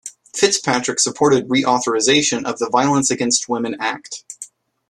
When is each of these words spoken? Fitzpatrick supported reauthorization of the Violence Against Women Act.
Fitzpatrick 0.35 0.99
supported 0.99 1.47
reauthorization 1.47 2.43
of 2.43 2.57
the 2.57 2.71
Violence 2.71 3.11
Against 3.11 3.47
Women 3.47 3.75
Act. 3.79 4.23